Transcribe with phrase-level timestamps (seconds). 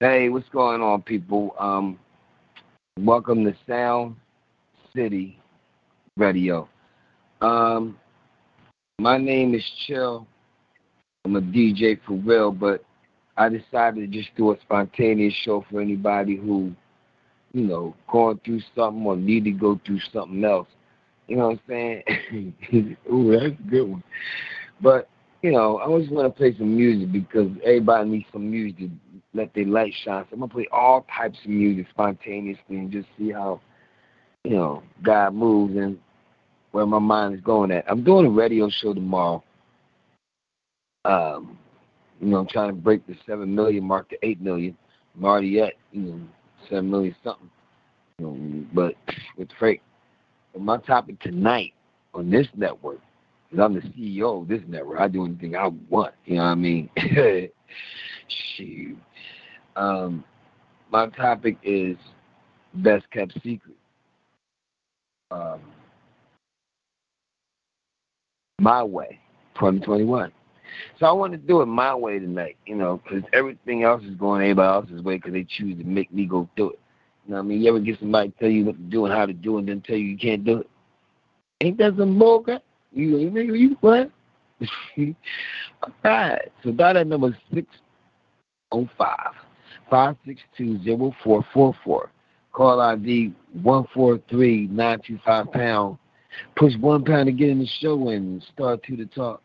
[0.00, 1.54] Hey, what's going on, people?
[1.56, 2.00] Um,
[2.98, 4.16] welcome to Sound
[4.92, 5.38] City
[6.16, 6.68] Radio.
[7.40, 7.96] Um,
[8.98, 10.26] my name is Chill.
[11.24, 12.84] I'm a DJ for real, but
[13.36, 16.72] I decided to just do a spontaneous show for anybody who,
[17.52, 20.68] you know, going through something or need to go through something else.
[21.28, 22.96] You know what I'm saying?
[23.12, 24.02] Ooh, that's a good one.
[24.80, 25.08] But,
[25.42, 28.90] you know, I just want to play some music because everybody needs some music
[29.34, 30.24] let their light shine.
[30.30, 33.60] So I'm to play all types of music spontaneously and just see how,
[34.44, 35.98] you know, God moves and
[36.70, 37.84] where my mind is going at.
[37.90, 39.42] I'm doing a radio show tomorrow.
[41.04, 41.58] Um,
[42.20, 44.76] you know, I'm trying to break the seven million mark to eight million.
[45.16, 46.20] I'm already at, you know,
[46.68, 47.50] seven million something.
[48.18, 48.94] You know, but
[49.36, 49.82] with freight.
[50.52, 51.74] But my topic tonight
[52.14, 53.00] on this network,
[53.50, 56.14] because I'm the CEO of this network, I do anything I want.
[56.24, 56.90] You know what I mean?
[58.56, 58.96] Shoot.
[59.76, 60.24] Um,
[60.90, 61.96] my topic is
[62.74, 63.76] best kept secret.
[65.30, 65.60] Um,
[68.60, 69.18] my way,
[69.54, 70.32] 2021.
[70.98, 74.14] So I want to do it my way tonight, you know, because everything else is
[74.16, 76.78] going everybody else's way because they choose to make me go do it.
[77.26, 77.62] You know what I mean?
[77.62, 79.80] You ever get somebody tell you what to do and how to do and then
[79.80, 80.70] tell you you can't do it?
[81.60, 82.60] Ain't that some bullcrap?
[82.92, 84.10] You, you, you what?
[84.98, 85.14] All
[86.04, 86.52] right.
[86.62, 89.43] So dial that number 605
[89.90, 90.78] 562
[91.22, 92.10] 0444.
[92.52, 95.98] Call ID 143925 pound.
[96.56, 99.42] Push one pound to get in the show and start two to talk.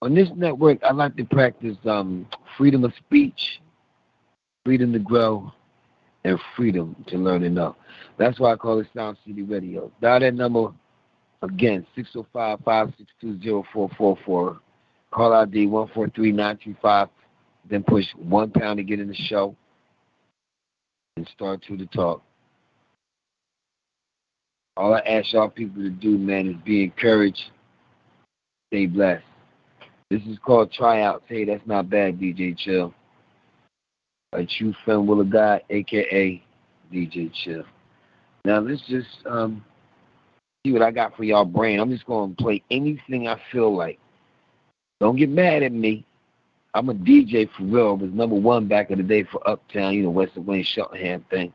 [0.00, 3.60] On this network, I like to practice um, freedom of speech,
[4.64, 5.52] freedom to grow,
[6.24, 7.76] and freedom to learn and know.
[8.16, 9.92] That's why I call it Sound City Radio.
[10.00, 10.72] Dial that number
[11.42, 14.58] again, 605-562-0444.
[15.10, 17.08] Call ID 143925.
[17.68, 19.56] Then push one pound to get in the show
[21.16, 22.22] and start to talk.
[24.76, 27.42] All I ask y'all people to do, man, is be encouraged,
[28.70, 29.24] stay blessed.
[30.10, 31.24] This is called Tryouts.
[31.26, 32.92] Hey, that's not bad, DJ Chill.
[34.32, 36.42] A true friend, Will of God, aka
[36.92, 37.64] DJ Chill.
[38.44, 39.64] Now let's just um,
[40.64, 41.80] see what I got for y'all brain.
[41.80, 43.98] I'm just gonna play anything I feel like.
[45.00, 46.04] Don't get mad at me.
[46.74, 47.88] I'm a DJ for real.
[47.88, 51.24] I was number one back in the day for Uptown, you know, Western Wayne Cheltenham
[51.30, 51.52] thing.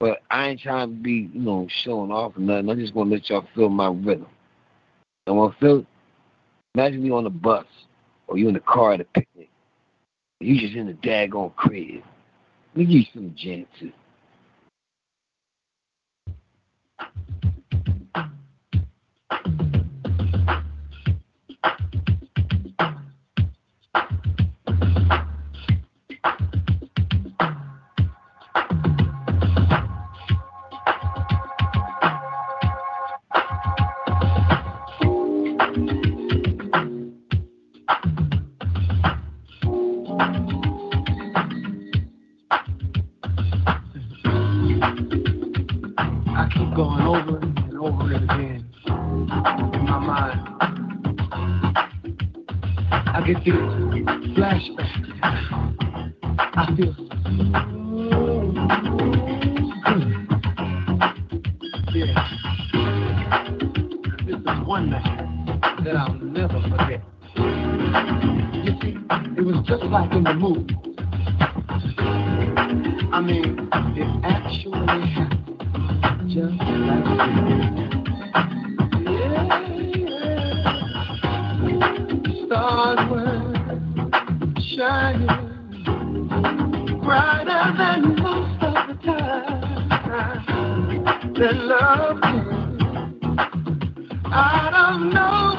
[0.00, 2.68] But I ain't trying to be, you know, showing off or nothing.
[2.68, 4.26] I'm just gonna let y'all feel my rhythm.
[5.26, 5.86] I want to feel
[6.74, 7.66] imagine you on the bus
[8.26, 9.48] or you in the car at a picnic.
[10.40, 12.04] You just in the daggone crib.
[12.74, 13.66] Let me give you some jam.
[53.18, 53.52] I get these
[54.36, 54.86] flashbacks.
[56.38, 56.94] I feel.
[61.92, 62.14] Yeah.
[64.24, 67.02] This is one night that I'll never forget.
[68.64, 68.94] You see,
[69.36, 70.76] it was just like in the movie.
[73.12, 77.87] I mean, it actually happened just like.
[87.08, 90.44] Brighter than most of the time.
[91.38, 92.78] Then love came
[94.30, 95.57] out of nowhere.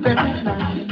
[0.00, 0.89] best night.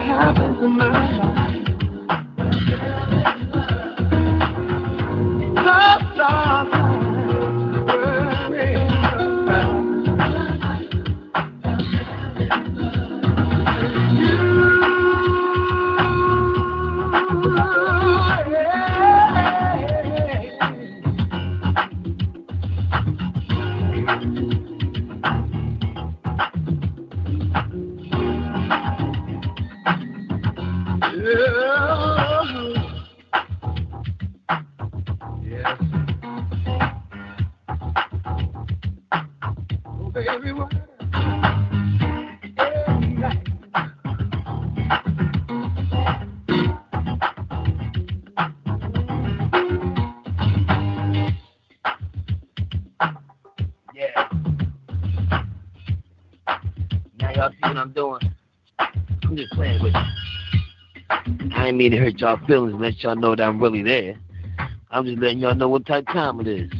[0.00, 0.99] Happens in my
[31.32, 31.66] Yes.
[61.80, 64.14] mean to hurt y'all feelings, let y'all know that I'm really there.
[64.90, 66.70] I'm just letting y'all know what type of time it is.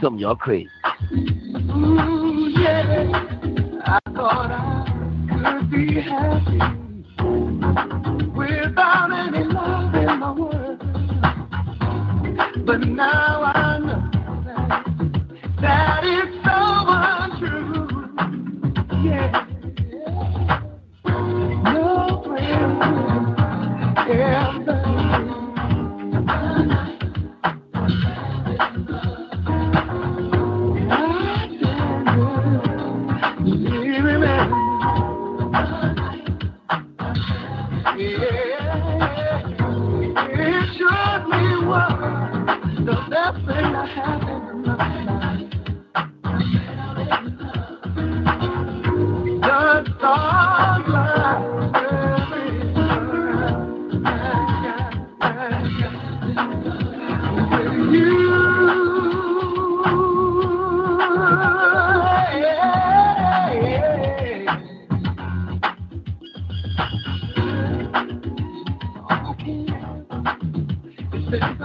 [0.00, 0.70] Some of y'all crazy.
[1.12, 3.10] Ooh, yeah.
[3.84, 4.86] I thought I
[5.28, 6.58] could be happy
[8.34, 10.78] without any love in my world.
[12.64, 13.57] But now I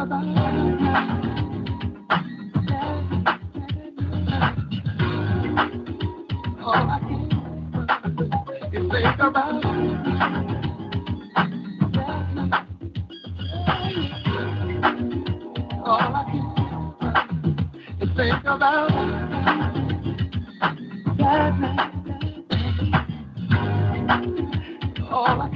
[0.03, 0.19] All I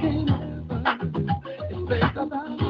[0.00, 0.28] can
[1.70, 2.67] is think about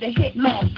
[0.00, 0.75] the hitman?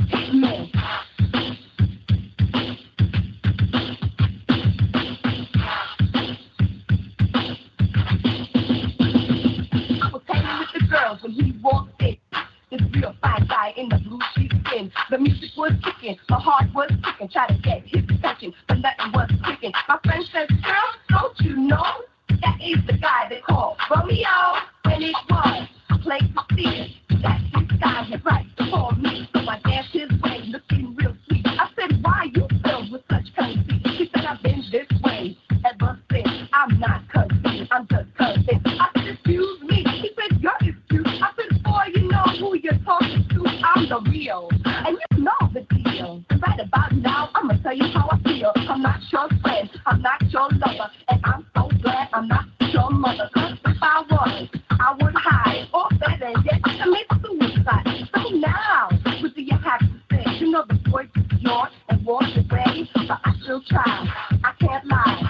[44.03, 46.25] Real, and you know the deal.
[46.31, 48.53] Right about now, I'ma tell you how I feel.
[48.57, 52.91] I'm not your friend, I'm not your lover, and I'm so glad I'm not your
[52.91, 53.29] mother.
[53.35, 58.09] 'Cause if I was, I would hide or better yet, commit suicide.
[58.15, 58.89] So now,
[59.21, 60.39] what do you have to say?
[60.39, 64.09] You know the boy just yawned and walked away, but I still try.
[64.45, 65.28] I can't lie.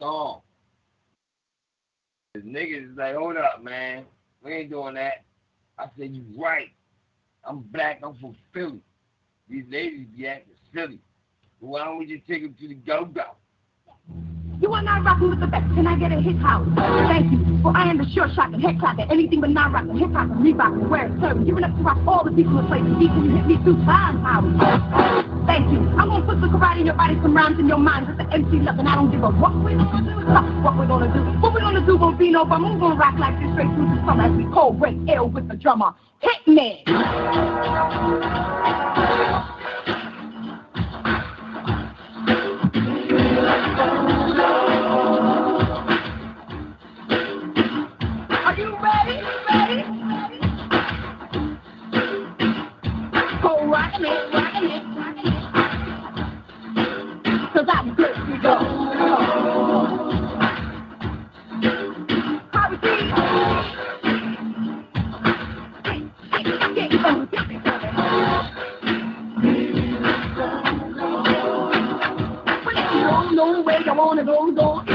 [0.00, 0.42] don't.
[2.34, 4.04] The niggas is like, hold up, man.
[4.42, 5.24] We ain't doing that.
[5.78, 6.70] I said, you right.
[7.44, 8.00] I'm black.
[8.02, 8.80] I'm from Philly.
[9.48, 10.98] These ladies be acting silly.
[11.60, 13.36] Why don't we just take them to the go-go?
[14.62, 15.66] You are not rocking with the best.
[15.74, 16.62] Can I get a hip house?
[17.10, 17.42] Thank you.
[17.66, 19.02] For I am the sure shot and head clapper.
[19.10, 21.50] Anything but non rocking, hip hop and Reebok and where it's serving.
[21.50, 22.86] Giving up to rock all the people in place.
[22.86, 24.54] When you hit me through time hours.
[25.50, 25.82] Thank you.
[25.98, 28.06] I'm gonna put the karate in your body, some rhymes in your mind.
[28.06, 30.30] With the MC and I don't give a what we're gonna do.
[30.30, 31.20] What we're gonna do.
[31.42, 32.64] What we're gonna do won't be no bum.
[32.64, 35.50] I'm gonna rock like this straight through the summer as we cold break ill with
[35.50, 35.90] the drummer.
[36.22, 36.86] Hit me.
[73.94, 74.91] Know where you wanna go,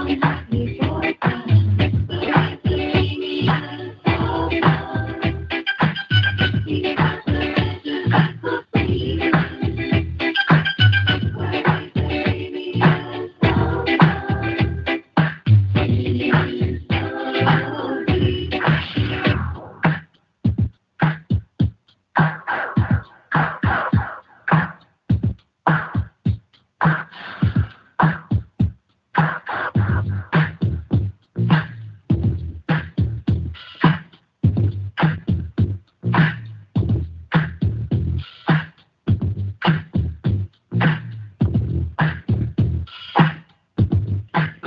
[0.00, 1.19] All about me, boy.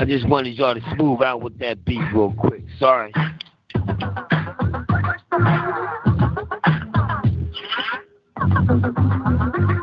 [0.03, 2.65] I just wanted y'all to smooth out with that beat real quick.
[2.77, 3.13] Sorry.